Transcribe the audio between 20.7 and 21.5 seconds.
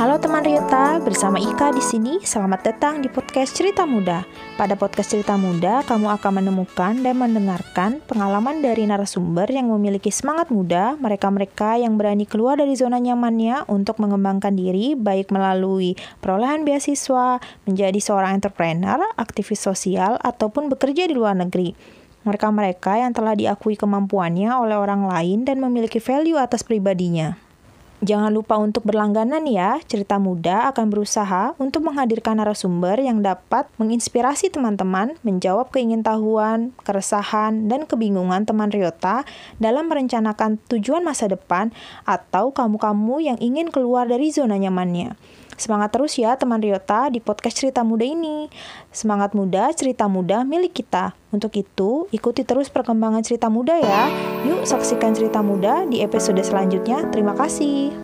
bekerja di luar